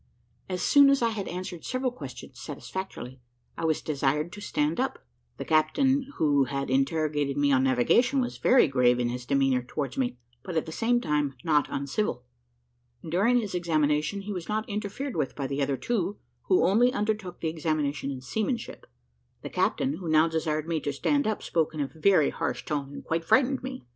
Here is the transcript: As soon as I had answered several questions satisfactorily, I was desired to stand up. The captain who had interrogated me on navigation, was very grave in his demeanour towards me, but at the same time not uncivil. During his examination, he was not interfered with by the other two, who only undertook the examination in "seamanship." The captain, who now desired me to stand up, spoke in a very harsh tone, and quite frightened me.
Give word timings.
As 0.49 0.63
soon 0.63 0.89
as 0.89 1.03
I 1.03 1.09
had 1.09 1.27
answered 1.27 1.63
several 1.63 1.91
questions 1.91 2.39
satisfactorily, 2.39 3.19
I 3.55 3.65
was 3.65 3.83
desired 3.83 4.31
to 4.33 4.41
stand 4.41 4.79
up. 4.79 5.05
The 5.37 5.45
captain 5.45 6.07
who 6.15 6.45
had 6.45 6.71
interrogated 6.71 7.37
me 7.37 7.51
on 7.51 7.61
navigation, 7.63 8.19
was 8.19 8.39
very 8.39 8.67
grave 8.67 8.99
in 8.99 9.09
his 9.09 9.27
demeanour 9.27 9.61
towards 9.61 9.99
me, 9.99 10.17
but 10.41 10.57
at 10.57 10.65
the 10.65 10.71
same 10.71 11.01
time 11.01 11.35
not 11.43 11.67
uncivil. 11.69 12.25
During 13.07 13.39
his 13.39 13.53
examination, 13.53 14.21
he 14.21 14.33
was 14.33 14.49
not 14.49 14.67
interfered 14.67 15.15
with 15.15 15.35
by 15.35 15.45
the 15.45 15.61
other 15.61 15.77
two, 15.77 16.17
who 16.45 16.65
only 16.65 16.91
undertook 16.91 17.39
the 17.39 17.49
examination 17.49 18.09
in 18.09 18.21
"seamanship." 18.21 18.87
The 19.43 19.51
captain, 19.51 19.97
who 19.97 20.09
now 20.09 20.27
desired 20.27 20.67
me 20.67 20.79
to 20.79 20.91
stand 20.91 21.27
up, 21.27 21.43
spoke 21.43 21.75
in 21.75 21.79
a 21.79 21.91
very 21.93 22.31
harsh 22.31 22.65
tone, 22.65 22.91
and 22.91 23.03
quite 23.05 23.23
frightened 23.23 23.61
me. 23.61 23.85